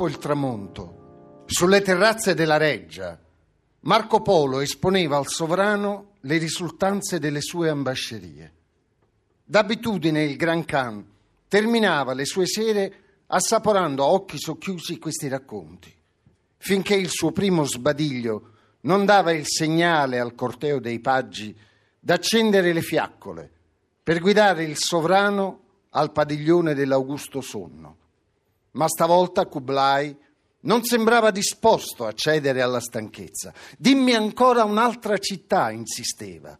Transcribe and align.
Dopo 0.00 0.12
il 0.12 0.18
tramonto, 0.18 1.42
sulle 1.44 1.82
terrazze 1.82 2.32
della 2.32 2.56
reggia, 2.56 3.20
Marco 3.80 4.22
Polo 4.22 4.60
esponeva 4.60 5.18
al 5.18 5.26
sovrano 5.26 6.12
le 6.20 6.38
risultanze 6.38 7.18
delle 7.18 7.42
sue 7.42 7.68
ambascerie. 7.68 8.52
D'abitudine 9.44 10.24
il 10.24 10.36
Gran 10.36 10.64
Khan 10.64 11.06
terminava 11.48 12.14
le 12.14 12.24
sue 12.24 12.46
sere 12.46 12.94
assaporando 13.26 14.02
a 14.02 14.06
occhi 14.06 14.38
socchiusi 14.38 14.98
questi 14.98 15.28
racconti, 15.28 15.94
finché 16.56 16.94
il 16.94 17.10
suo 17.10 17.30
primo 17.32 17.64
sbadiglio 17.64 18.52
non 18.84 19.04
dava 19.04 19.32
il 19.32 19.46
segnale 19.46 20.18
al 20.18 20.34
corteo 20.34 20.80
dei 20.80 21.00
paggi 21.00 21.54
d'accendere 22.00 22.72
le 22.72 22.80
fiaccole 22.80 23.50
per 24.02 24.18
guidare 24.20 24.64
il 24.64 24.78
sovrano 24.78 25.60
al 25.90 26.10
padiglione 26.10 26.72
dell'Augusto 26.72 27.42
Sonno. 27.42 27.98
Ma 28.72 28.88
stavolta 28.88 29.46
Kublai 29.46 30.16
non 30.62 30.84
sembrava 30.84 31.30
disposto 31.30 32.04
a 32.04 32.12
cedere 32.12 32.60
alla 32.60 32.80
stanchezza. 32.80 33.52
Dimmi 33.78 34.14
ancora 34.14 34.64
un'altra 34.64 35.18
città, 35.18 35.70
insisteva. 35.70 36.58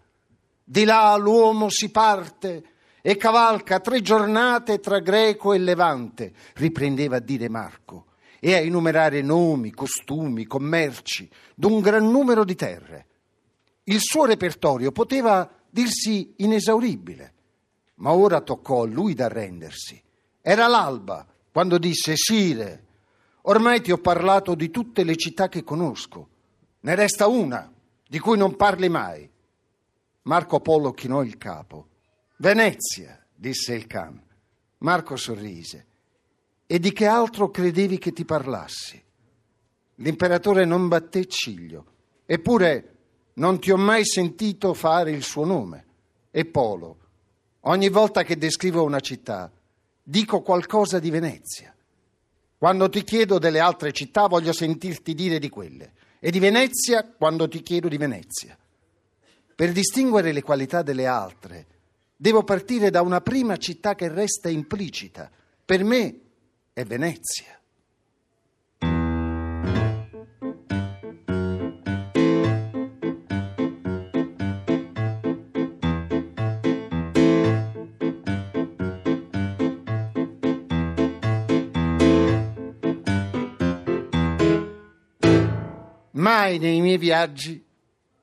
Di 0.65 0.85
là 0.85 1.15
l'uomo 1.17 1.69
si 1.69 1.91
parte 1.91 2.65
e 3.03 3.17
cavalca 3.17 3.81
tre 3.81 4.01
giornate 4.03 4.79
tra 4.79 5.01
Greco 5.01 5.53
e 5.53 5.59
Levante, 5.59 6.33
riprendeva 6.55 7.17
a 7.17 7.21
dire 7.21 7.49
Marco, 7.49 8.07
e 8.39 8.55
a 8.55 8.59
enumerare 8.59 9.23
nomi, 9.23 9.71
costumi, 9.71 10.47
commerci 10.47 11.29
d'un 11.55 11.81
gran 11.81 12.11
numero 12.11 12.45
di 12.45 12.55
terre. 12.55 13.07
Il 13.85 14.01
suo 14.01 14.25
repertorio 14.25 14.93
poteva 14.93 15.49
dirsi 15.69 16.35
inesauribile, 16.37 17.35
ma 17.97 18.13
ora 18.13 18.41
toccò 18.41 18.83
a 18.83 18.87
lui 18.87 19.15
d'arrendersi. 19.15 20.01
Era 20.41 20.67
l'alba 20.67 21.27
quando 21.53 21.79
disse 21.79 22.15
Sire, 22.17 22.85
ormai 23.43 23.81
ti 23.81 23.91
ho 23.91 23.99
parlato 23.99 24.55
di 24.55 24.71
tutte 24.71 25.03
le 25.05 25.17
città 25.17 25.49
che 25.49 25.65
conosco, 25.65 26.29
ne 26.81 26.95
resta 26.95 27.27
una 27.27 27.71
di 28.09 28.19
cui 28.19 28.37
non 28.37 28.57
parli 28.57 28.89
mai. 28.89 29.29
Marco 30.23 30.61
Polo 30.61 30.93
chinò 30.93 31.23
il 31.23 31.37
capo. 31.39 31.89
Venezia, 32.37 33.25
disse 33.35 33.75
il 33.75 33.87
Khan. 33.87 34.21
Marco 34.79 35.17
sorrise. 35.17 35.87
E 36.67 36.79
di 36.79 36.93
che 36.93 37.07
altro 37.07 37.51
credevi 37.51 37.99
che 37.99 38.13
ti 38.13 38.25
parlassi? 38.25 39.03
L'imperatore 39.97 40.65
non 40.65 40.89
batté 40.89 41.27
ciglio, 41.27 41.85
eppure 42.25 42.97
non 43.35 43.59
ti 43.59 43.71
ho 43.71 43.77
mai 43.77 44.07
sentito 44.07 44.73
fare 44.73 45.11
il 45.11 45.23
suo 45.23 45.45
nome. 45.45 45.87
E 46.31 46.45
Polo, 46.47 46.99
ogni 47.61 47.89
volta 47.89 48.23
che 48.23 48.39
descrivo 48.39 48.83
una 48.83 49.01
città, 49.01 49.51
dico 50.11 50.43
qualcosa 50.43 50.99
di 50.99 51.09
Venezia. 51.09 51.73
Quando 52.59 52.89
ti 52.89 53.05
chiedo 53.05 53.39
delle 53.39 53.61
altre 53.61 53.93
città 53.93 54.27
voglio 54.27 54.53
sentirti 54.53 55.15
dire 55.15 55.39
di 55.39 55.49
quelle 55.49 55.93
e 56.19 56.33
di 56.33 56.41
Venezia 56.41 57.05
quando 57.05 57.49
ti 57.49 57.63
chiedo 57.63 57.87
di 57.87 57.97
Venezia. 57.97 58.59
Per 59.55 59.73
distinguere 59.73 60.33
le 60.33 60.43
qualità 60.43 60.83
delle 60.83 61.07
altre 61.07 61.67
devo 62.17 62.43
partire 62.43 62.91
da 62.91 63.03
una 63.03 63.21
prima 63.21 63.57
città 63.57 63.95
che 63.95 64.09
resta 64.09 64.49
implicita. 64.49 65.31
Per 65.65 65.85
me 65.85 66.21
è 66.73 66.85
Venezia. 66.85 67.59
Mai 86.13 86.59
nei 86.59 86.81
miei 86.81 86.99
viaggi 86.99 87.65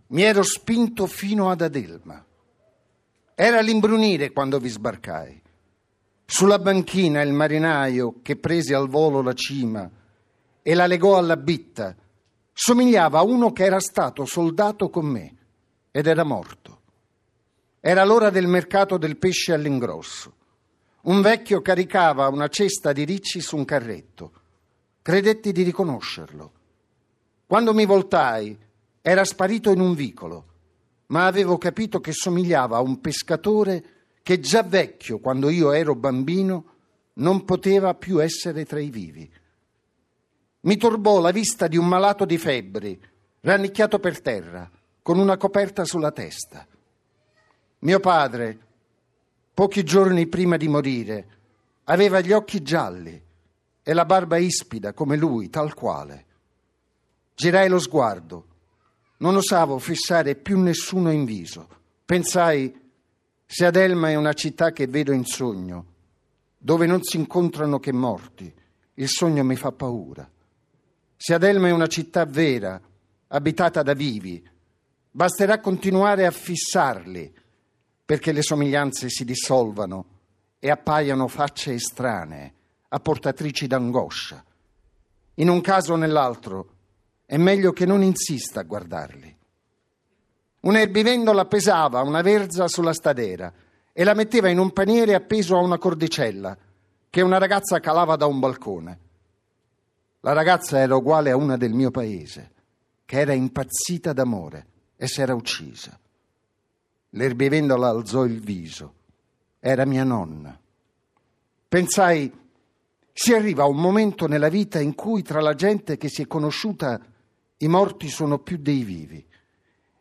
mi 0.08 0.22
ero 0.22 0.44
spinto 0.44 1.06
fino 1.06 1.50
ad 1.50 1.62
Adelma. 1.62 2.24
Era 3.34 3.62
l'imbrunire 3.62 4.32
quando 4.32 4.60
vi 4.60 4.68
sbarcai. 4.68 5.42
Sulla 6.26 6.60
banchina 6.60 7.22
il 7.22 7.32
marinaio 7.32 8.16
che 8.22 8.36
prese 8.36 8.76
al 8.76 8.90
volo 8.90 9.22
la 9.22 9.34
cima 9.34 9.90
e 10.62 10.74
la 10.74 10.86
legò 10.86 11.18
alla 11.18 11.38
bitta 11.38 11.96
somigliava 12.52 13.20
a 13.20 13.24
uno 13.24 13.54
che 13.54 13.64
era 13.64 13.80
stato 13.80 14.26
soldato 14.26 14.90
con 14.90 15.06
me 15.06 15.36
ed 15.92 16.08
era 16.08 16.24
morto. 16.24 16.82
Era 17.80 18.04
l'ora 18.04 18.30
del 18.30 18.48
mercato 18.48 18.98
del 18.98 19.16
pesce 19.16 19.54
all'ingrosso. 19.54 20.34
Un 21.04 21.22
vecchio 21.22 21.62
caricava 21.62 22.28
una 22.28 22.50
cesta 22.50 22.92
di 22.92 23.06
ricci 23.06 23.40
su 23.40 23.56
un 23.56 23.64
carretto. 23.64 24.32
Credetti 25.02 25.54
di 25.54 25.64
riconoscerlo. 25.64 26.52
Quando 27.48 27.74
mi 27.74 27.86
voltai, 27.86 28.58
era 29.02 29.24
sparito 29.24 29.72
in 29.72 29.80
un 29.80 29.96
vicolo, 29.96 30.46
ma 31.08 31.28
avevo 31.28 31.58
capito 31.58 32.02
che 32.02 32.12
somigliava 32.12 32.76
a 32.76 32.82
un 32.82 33.00
pescatore 33.00 33.84
che 34.22 34.42
già 34.42 34.64
vecchio, 34.64 35.20
quando 35.20 35.48
io 35.48 35.72
ero 35.72 35.96
bambino, 35.96 36.66
non 37.14 37.46
poteva 37.46 37.94
più 37.94 38.22
essere 38.22 38.66
tra 38.66 38.82
i 38.82 38.90
vivi. 38.90 39.32
Mi 40.60 40.76
turbò 40.76 41.22
la 41.22 41.32
vista 41.32 41.68
di 41.68 41.78
un 41.78 41.88
malato 41.88 42.26
di 42.26 42.38
febbre, 42.38 43.00
rannicchiato 43.40 43.98
per 44.00 44.20
terra, 44.20 44.70
con 45.02 45.18
una 45.18 45.38
coperta 45.38 45.86
sulla 45.86 46.12
testa. 46.12 46.68
Mio 47.80 48.00
padre, 48.02 48.60
pochi 49.54 49.86
giorni 49.86 50.28
prima 50.28 50.58
di 50.58 50.68
morire, 50.68 51.28
aveva 51.86 52.20
gli 52.20 52.34
occhi 52.34 52.62
gialli 52.62 53.24
e 53.82 53.94
la 53.94 54.04
barba 54.04 54.36
ispida 54.36 54.92
come 54.92 55.16
lui, 55.16 55.50
tal 55.50 55.74
quale. 55.74 56.26
Girai 57.38 57.70
lo 57.70 57.78
sguardo. 57.78 58.46
Non 59.18 59.36
osavo 59.36 59.78
fissare 59.78 60.34
più 60.34 60.60
nessuno 60.60 61.12
in 61.12 61.24
viso. 61.24 61.68
Pensai, 62.04 62.76
se 63.46 63.64
Adelma 63.64 64.10
è 64.10 64.16
una 64.16 64.34
città 64.34 64.72
che 64.72 64.88
vedo 64.88 65.12
in 65.12 65.24
sogno, 65.24 65.86
dove 66.58 66.88
non 66.88 67.04
si 67.04 67.18
incontrano 67.18 67.80
che 67.80 67.92
morti, 67.92 68.52
il 68.96 69.08
sogno 69.08 69.44
mi 69.44 69.56
fa 69.56 69.72
paura. 69.72 70.28
Se 71.16 71.34
Adelma 71.36 71.68
è 71.68 71.72
una 71.72 71.86
città 71.86 72.26
vera, 72.26 72.82
abitata 73.28 73.84
da 73.84 73.94
vivi, 73.94 74.44
basterà 75.12 75.60
continuare 75.60 76.26
a 76.26 76.32
fissarli 76.32 77.32
perché 78.04 78.32
le 78.32 78.42
somiglianze 78.42 79.10
si 79.10 79.24
dissolvano 79.24 80.06
e 80.58 80.72
appaiano 80.72 81.28
facce 81.28 81.76
estranee, 81.76 82.54
apportatrici 82.88 83.68
d'angoscia. 83.68 84.44
In 85.36 85.50
un 85.50 85.62
caso 85.62 85.94
o 85.94 85.98
nell'altro, 85.98 86.77
è 87.28 87.36
meglio 87.36 87.74
che 87.74 87.86
non 87.86 88.04
insista 88.04 88.62
a 88.62 88.64
guardarli. 88.64 89.38
Un'erbivendola 90.62 91.46
pesava 91.46 92.02
una 92.02 92.22
verza 92.22 92.70
sulla 92.70 92.94
stadera 92.94 93.54
e 93.92 94.04
la 94.06 94.14
metteva 94.14 94.48
in 94.48 94.60
un 94.60 94.72
paniere 94.72 95.14
appeso 95.14 95.58
a 95.58 95.62
una 95.62 95.78
cordicella 95.78 96.58
che 97.10 97.22
una 97.22 97.38
ragazza 97.38 97.82
calava 97.82 98.16
da 98.16 98.28
un 98.28 98.40
balcone. 98.40 99.00
La 100.22 100.32
ragazza 100.32 100.80
era 100.80 100.96
uguale 100.96 101.32
a 101.32 101.36
una 101.36 101.58
del 101.58 101.74
mio 101.74 101.92
paese, 101.92 102.52
che 103.04 103.20
era 103.20 103.34
impazzita 103.34 104.14
d'amore 104.14 104.68
e 104.96 105.08
s'era 105.08 105.36
uccisa. 105.36 106.00
L'erbivendola 107.10 107.90
alzò 107.90 108.24
il 108.24 108.40
viso. 108.40 108.94
Era 109.60 109.86
mia 109.86 110.06
nonna. 110.06 110.58
Pensai, 111.68 112.32
si 113.12 113.34
arriva 113.34 113.64
a 113.64 113.68
un 113.68 113.82
momento 113.82 114.28
nella 114.28 114.50
vita 114.50 114.80
in 114.80 114.96
cui 114.96 115.24
tra 115.24 115.42
la 115.42 115.56
gente 115.56 115.98
che 115.98 116.08
si 116.08 116.22
è 116.22 116.28
conosciuta 116.28 117.16
i 117.60 117.68
morti 117.68 118.08
sono 118.10 118.38
più 118.40 118.58
dei 118.58 118.84
vivi 118.84 119.26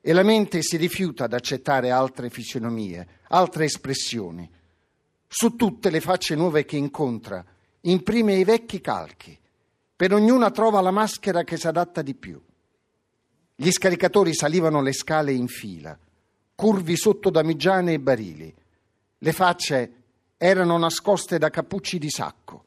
e 0.00 0.12
la 0.12 0.22
mente 0.22 0.62
si 0.62 0.76
rifiuta 0.76 1.24
ad 1.24 1.32
accettare 1.32 1.90
altre 1.90 2.28
fisionomie, 2.28 3.20
altre 3.28 3.64
espressioni. 3.64 4.48
Su 5.26 5.56
tutte 5.56 5.90
le 5.90 6.00
facce 6.00 6.34
nuove 6.34 6.64
che 6.64 6.76
incontra, 6.76 7.44
imprime 7.80 8.34
i 8.34 8.44
vecchi 8.44 8.80
calchi. 8.80 9.36
Per 9.96 10.12
ognuna 10.12 10.50
trova 10.50 10.80
la 10.80 10.90
maschera 10.90 11.44
che 11.44 11.56
si 11.56 11.66
adatta 11.66 12.02
di 12.02 12.14
più. 12.14 12.40
Gli 13.54 13.70
scaricatori 13.70 14.34
salivano 14.34 14.82
le 14.82 14.92
scale 14.92 15.32
in 15.32 15.48
fila, 15.48 15.98
curvi 16.54 16.96
sotto 16.96 17.30
damigiane 17.30 17.94
e 17.94 17.98
barili. 17.98 18.54
Le 19.18 19.32
facce 19.32 19.92
erano 20.36 20.76
nascoste 20.76 21.38
da 21.38 21.48
cappucci 21.48 21.98
di 21.98 22.10
sacco. 22.10 22.64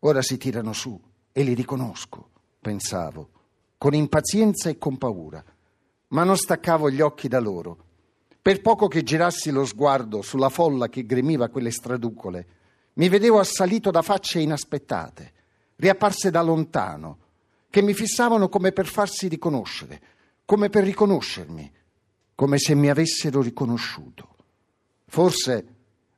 Ora 0.00 0.20
si 0.20 0.36
tirano 0.36 0.72
su 0.72 1.00
e 1.32 1.42
li 1.42 1.54
riconosco, 1.54 2.28
pensavo 2.60 3.38
con 3.80 3.94
impazienza 3.94 4.68
e 4.68 4.76
con 4.76 4.98
paura, 4.98 5.42
ma 6.08 6.22
non 6.22 6.36
staccavo 6.36 6.90
gli 6.90 7.00
occhi 7.00 7.28
da 7.28 7.40
loro. 7.40 7.78
Per 8.42 8.60
poco 8.60 8.88
che 8.88 9.02
girassi 9.02 9.50
lo 9.50 9.64
sguardo 9.64 10.20
sulla 10.20 10.50
folla 10.50 10.90
che 10.90 11.06
gremiva 11.06 11.48
quelle 11.48 11.70
straducole, 11.70 12.46
mi 12.92 13.08
vedevo 13.08 13.38
assalito 13.38 13.90
da 13.90 14.02
facce 14.02 14.40
inaspettate, 14.40 15.32
riapparse 15.76 16.30
da 16.30 16.42
lontano, 16.42 17.18
che 17.70 17.80
mi 17.80 17.94
fissavano 17.94 18.50
come 18.50 18.72
per 18.72 18.84
farsi 18.84 19.28
riconoscere, 19.28 20.02
come 20.44 20.68
per 20.68 20.84
riconoscermi, 20.84 21.72
come 22.34 22.58
se 22.58 22.74
mi 22.74 22.90
avessero 22.90 23.40
riconosciuto. 23.40 24.36
Forse 25.06 25.74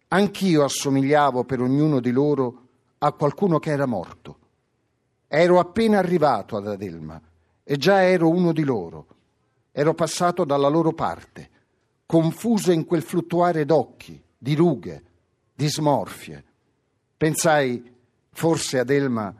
anch'io 0.08 0.64
assomigliavo 0.64 1.44
per 1.44 1.60
ognuno 1.60 2.00
di 2.00 2.10
loro 2.10 2.66
a 2.98 3.12
qualcuno 3.12 3.60
che 3.60 3.70
era 3.70 3.86
morto 3.86 4.38
Ero 5.28 5.58
appena 5.58 5.98
arrivato 5.98 6.58
ad 6.58 6.66
Adelma 6.66 7.18
e 7.72 7.78
già 7.78 8.02
ero 8.02 8.28
uno 8.28 8.52
di 8.52 8.64
loro. 8.64 9.06
Ero 9.72 9.94
passato 9.94 10.44
dalla 10.44 10.68
loro 10.68 10.92
parte, 10.92 11.48
confuso 12.04 12.70
in 12.70 12.84
quel 12.84 13.00
fluttuare 13.00 13.64
d'occhi, 13.64 14.22
di 14.36 14.54
rughe, 14.54 15.02
di 15.54 15.70
smorfie. 15.70 16.44
Pensai, 17.16 17.82
forse 18.28 18.78
Adelma 18.78 19.34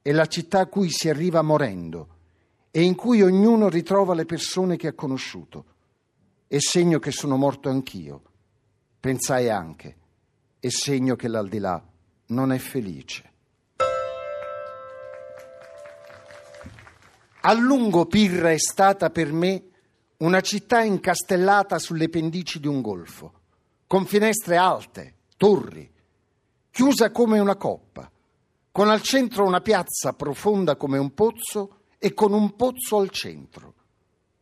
è 0.00 0.12
la 0.12 0.24
città 0.24 0.60
a 0.60 0.66
cui 0.66 0.88
si 0.88 1.10
arriva 1.10 1.42
morendo 1.42 2.08
e 2.70 2.80
in 2.80 2.94
cui 2.94 3.20
ognuno 3.20 3.68
ritrova 3.68 4.14
le 4.14 4.24
persone 4.24 4.76
che 4.76 4.86
ha 4.86 4.94
conosciuto. 4.94 5.66
È 6.46 6.56
segno 6.60 6.98
che 6.98 7.10
sono 7.10 7.36
morto 7.36 7.68
anch'io. 7.68 8.22
Pensai 8.98 9.50
anche, 9.50 9.96
è 10.58 10.70
segno 10.70 11.16
che 11.16 11.28
l'aldilà 11.28 11.86
non 12.28 12.50
è 12.50 12.56
felice. 12.56 13.32
A 17.46 17.52
lungo 17.52 18.06
Pirra 18.06 18.52
è 18.52 18.58
stata 18.58 19.10
per 19.10 19.30
me 19.30 19.64
una 20.18 20.40
città 20.40 20.80
incastellata 20.80 21.78
sulle 21.78 22.08
pendici 22.08 22.58
di 22.58 22.66
un 22.66 22.80
golfo, 22.80 23.32
con 23.86 24.06
finestre 24.06 24.56
alte, 24.56 25.16
torri, 25.36 25.92
chiusa 26.70 27.10
come 27.10 27.38
una 27.40 27.56
coppa, 27.56 28.10
con 28.72 28.88
al 28.88 29.02
centro 29.02 29.44
una 29.44 29.60
piazza 29.60 30.14
profonda 30.14 30.76
come 30.76 30.96
un 30.96 31.12
pozzo 31.12 31.80
e 31.98 32.14
con 32.14 32.32
un 32.32 32.56
pozzo 32.56 32.96
al 32.96 33.10
centro. 33.10 33.74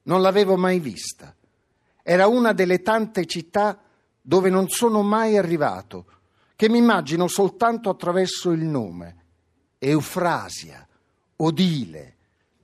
Non 0.04 0.22
l'avevo 0.22 0.56
mai 0.56 0.78
vista. 0.78 1.34
Era 2.04 2.28
una 2.28 2.52
delle 2.52 2.82
tante 2.82 3.26
città 3.26 3.80
dove 4.20 4.48
non 4.48 4.68
sono 4.68 5.02
mai 5.02 5.36
arrivato, 5.36 6.06
che 6.54 6.68
mi 6.68 6.78
immagino 6.78 7.26
soltanto 7.26 7.90
attraverso 7.90 8.52
il 8.52 8.62
nome. 8.62 9.24
Eufrasia, 9.80 10.86
Odile, 11.34 12.18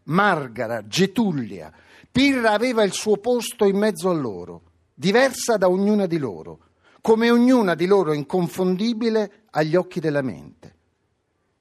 Margara, 0.08 0.86
Getullia. 0.86 1.72
Pirra 2.10 2.52
aveva 2.52 2.82
il 2.82 2.92
suo 2.92 3.16
posto 3.16 3.64
in 3.64 3.76
mezzo 3.76 4.10
a 4.10 4.14
loro, 4.14 4.62
diversa 4.94 5.56
da 5.56 5.68
ognuna 5.68 6.06
di 6.06 6.18
loro, 6.18 6.60
come 7.00 7.30
ognuna 7.30 7.74
di 7.74 7.86
loro 7.86 8.12
inconfondibile 8.12 9.44
agli 9.50 9.76
occhi 9.76 10.00
della 10.00 10.22
mente. 10.22 10.76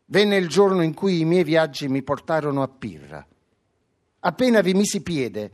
Venne 0.06 0.38
il 0.38 0.48
giorno 0.48 0.82
in 0.82 0.94
cui 0.94 1.20
i 1.20 1.26
miei 1.26 1.44
viaggi 1.44 1.88
mi 1.88 2.02
portarono 2.02 2.64
a 2.64 2.68
Pirra. 2.68 3.26
Appena 4.20 4.62
vi 4.62 4.74
misi 4.74 5.02
piede, 5.02 5.52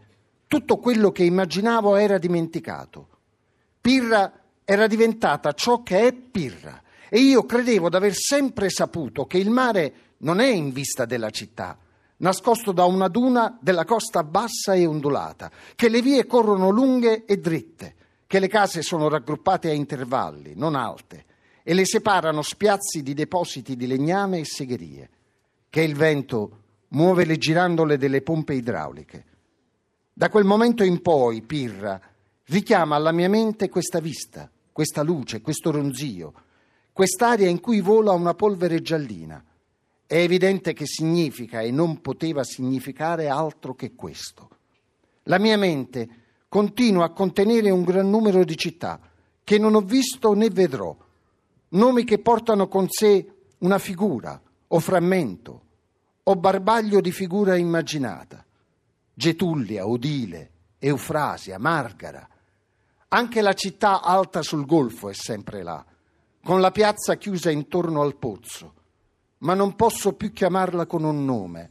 tutto 0.48 0.78
quello 0.78 1.12
che 1.12 1.24
immaginavo 1.24 1.96
era 1.96 2.18
dimenticato. 2.18 3.08
Pirra 3.82 4.32
era 4.64 4.88
diventata 4.88 5.52
ciò 5.54 5.82
che 5.82 6.08
è 6.08 6.14
Pirra 6.14 6.82
e 7.10 7.20
io 7.20 7.44
credevo 7.46 7.90
d'aver 7.90 8.14
sempre 8.14 8.70
saputo 8.70 9.26
che 9.26 9.40
il 9.40 9.50
mare 9.50 9.94
non 10.20 10.40
è 10.40 10.48
in 10.48 10.72
vista 10.72 11.06
della 11.06 11.32
città, 11.32 11.78
nascosto 12.24 12.72
da 12.72 12.86
una 12.86 13.10
duna 13.10 13.58
della 13.62 13.84
costa 13.84 14.24
bassa 14.24 14.74
e 14.74 14.86
ondulata, 14.86 15.52
che 15.76 15.90
le 15.90 16.02
vie 16.02 16.26
corrono 16.26 16.70
lunghe 16.70 17.26
e 17.26 17.38
dritte, 17.38 17.96
che 18.26 18.40
le 18.40 18.48
case 18.48 18.82
sono 18.82 19.10
raggruppate 19.10 19.70
a 19.70 19.74
intervalli, 19.74 20.54
non 20.56 20.76
alte, 20.76 21.26
e 21.64 21.74
le 21.74 21.86
separano 21.86 22.42
spiazzi 22.42 23.04
di 23.04 23.14
depositi 23.14 23.76
di 23.76 23.88
legname 23.88 24.40
e 24.40 24.46
segherie, 24.46 25.10
che 25.70 25.82
il 25.82 25.96
vento 25.96 26.60
muove 26.90 27.26
le 27.26 27.38
girandole 27.38 27.98
delle 27.98 28.22
pompe 28.22 28.54
idrauliche. 28.54 29.26
Da 30.14 30.30
quel 30.30 30.46
momento 30.46 30.84
in 30.84 31.02
poi, 31.02 31.42
Pirra 31.42 32.00
richiama 32.46 32.96
alla 32.96 33.12
mia 33.12 33.30
mente 33.30 33.68
questa 33.68 34.00
vista, 34.00 34.50
questa 34.72 35.04
luce, 35.04 35.42
questo 35.42 35.72
ronzio, 35.72 36.34
quest'aria 36.94 37.50
in 37.50 37.60
cui 37.60 37.82
vola 37.82 38.14
una 38.14 38.34
polvere 38.34 38.82
giallina 38.82 39.44
è 40.14 40.18
evidente 40.18 40.74
che 40.74 40.86
significa 40.86 41.62
e 41.62 41.72
non 41.72 42.00
poteva 42.00 42.44
significare 42.44 43.30
altro 43.30 43.74
che 43.74 43.96
questo. 43.96 44.48
La 45.24 45.40
mia 45.40 45.58
mente 45.58 46.08
continua 46.48 47.06
a 47.06 47.10
contenere 47.10 47.72
un 47.72 47.82
gran 47.82 48.12
numero 48.12 48.44
di 48.44 48.56
città 48.56 49.00
che 49.44 49.58
non 49.58 49.74
ho 49.74 49.82
visto 49.82 50.36
né 50.36 50.50
vedrò, 50.52 50.96
nomi 51.70 52.04
che 52.04 52.20
portano 52.20 52.68
con 52.68 52.88
sé 52.90 53.26
una 53.58 53.80
figura 53.80 54.40
o 54.68 54.80
frammento 54.80 55.62
o 56.22 56.36
barbaglio 56.36 57.02
di 57.02 57.12
figura 57.12 57.56
immaginata. 57.56 58.46
Getullia, 59.16 59.88
Odile, 59.88 60.52
Eufrasia, 60.78 61.58
Margara. 61.58 62.30
Anche 63.08 63.42
la 63.42 63.54
città 63.54 64.04
alta 64.04 64.44
sul 64.44 64.68
golfo 64.68 65.10
è 65.10 65.14
sempre 65.16 65.64
là, 65.64 65.84
con 66.44 66.62
la 66.62 66.70
piazza 66.70 67.16
chiusa 67.16 67.50
intorno 67.50 68.04
al 68.04 68.16
pozzo 68.16 68.82
ma 69.44 69.54
non 69.54 69.76
posso 69.76 70.14
più 70.14 70.32
chiamarla 70.32 70.86
con 70.86 71.04
un 71.04 71.24
nome, 71.26 71.70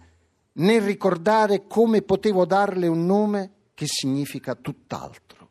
né 0.54 0.78
ricordare 0.78 1.66
come 1.66 2.02
potevo 2.02 2.44
darle 2.44 2.86
un 2.86 3.06
nome 3.06 3.50
che 3.74 3.86
significa 3.86 4.54
tutt'altro. 4.54 5.48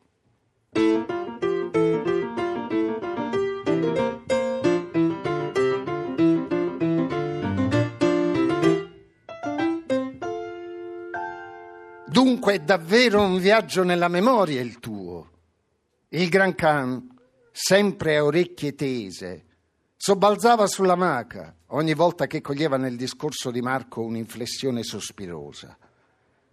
Dunque 12.06 12.54
è 12.54 12.58
davvero 12.60 13.22
un 13.22 13.38
viaggio 13.38 13.82
nella 13.82 14.08
memoria 14.08 14.60
il 14.60 14.78
tuo. 14.78 15.30
Il 16.10 16.28
Gran 16.28 16.54
Khan, 16.54 17.08
sempre 17.50 18.18
a 18.18 18.24
orecchie 18.24 18.74
tese, 18.74 19.44
sobbalzava 19.96 20.66
sulla 20.66 20.94
maca 20.94 21.56
ogni 21.74 21.94
volta 21.94 22.26
che 22.26 22.40
coglieva 22.40 22.76
nel 22.76 22.96
discorso 22.96 23.50
di 23.50 23.60
Marco 23.60 24.02
un'inflessione 24.02 24.82
sospirosa. 24.82 25.76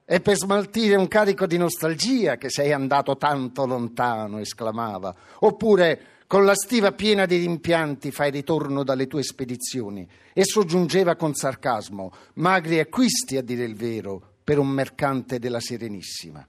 È 0.03 0.19
per 0.21 0.37
smaltire 0.37 0.95
un 0.95 1.07
carico 1.07 1.45
di 1.45 1.57
nostalgia 1.57 2.37
che 2.37 2.49
sei 2.49 2.71
andato 2.71 3.15
tanto 3.17 3.65
lontano, 3.65 4.39
esclamava. 4.39 5.15
Oppure 5.39 6.17
con 6.25 6.45
la 6.45 6.55
stiva 6.55 6.93
piena 6.93 7.25
di 7.25 7.37
rimpianti 7.37 8.11
fai 8.11 8.31
ritorno 8.31 8.83
dalle 8.83 9.07
tue 9.07 9.21
spedizioni. 9.21 10.07
E 10.33 10.43
soggiungeva 10.45 11.15
con 11.15 11.35
sarcasmo, 11.35 12.11
magri 12.35 12.79
acquisti 12.79 13.37
a 13.37 13.43
dire 13.43 13.65
il 13.65 13.75
vero, 13.75 14.35
per 14.43 14.57
un 14.57 14.69
mercante 14.69 15.37
della 15.37 15.59
Serenissima. 15.59 16.45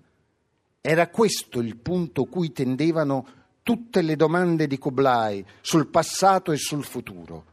Era 0.80 1.08
questo 1.08 1.60
il 1.60 1.76
punto 1.76 2.24
cui 2.24 2.52
tendevano 2.52 3.26
tutte 3.62 4.00
le 4.00 4.16
domande 4.16 4.66
di 4.66 4.78
Kublai 4.78 5.44
sul 5.60 5.88
passato 5.88 6.52
e 6.52 6.56
sul 6.56 6.84
futuro. 6.84 7.49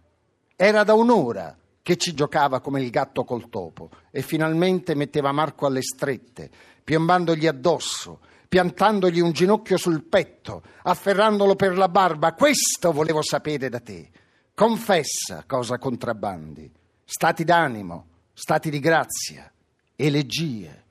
Era 0.59 0.83
da 0.83 0.95
un'ora 0.95 1.55
che 1.83 1.97
ci 1.97 2.15
giocava 2.15 2.61
come 2.61 2.81
il 2.81 2.89
gatto 2.89 3.23
col 3.23 3.47
topo 3.47 3.91
e 4.09 4.23
finalmente 4.23 4.95
metteva 4.95 5.31
Marco 5.31 5.67
alle 5.67 5.83
strette, 5.83 6.49
piombandogli 6.83 7.45
addosso, 7.45 8.21
piantandogli 8.49 9.19
un 9.19 9.33
ginocchio 9.33 9.77
sul 9.77 10.03
petto, 10.03 10.63
afferrandolo 10.81 11.55
per 11.55 11.77
la 11.77 11.87
barba. 11.89 12.33
Questo 12.33 12.91
volevo 12.91 13.21
sapere 13.21 13.69
da 13.69 13.79
te. 13.79 14.09
Confessa 14.55 15.43
cosa 15.45 15.77
contrabbandi. 15.77 16.71
Stati 17.05 17.43
d'animo, 17.43 18.07
stati 18.33 18.71
di 18.71 18.79
grazia, 18.79 19.51
elegie. 19.95 20.85